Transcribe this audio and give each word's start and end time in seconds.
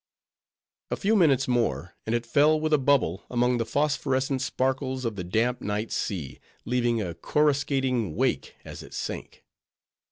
A 0.89 0.95
few 0.95 1.15
minutes 1.15 1.47
more, 1.47 1.93
and 2.07 2.15
it 2.15 2.25
fell 2.25 2.59
with 2.59 2.73
a 2.73 2.79
bubble 2.79 3.23
among 3.29 3.59
the 3.59 3.67
phosphorescent 3.67 4.41
sparkles 4.41 5.05
of 5.05 5.15
the 5.15 5.23
damp 5.23 5.61
night 5.61 5.91
sea, 5.91 6.39
leaving 6.65 6.99
a 6.99 7.13
coruscating 7.13 8.15
wake 8.15 8.55
as 8.65 8.81
it 8.81 8.95
sank. 8.95 9.43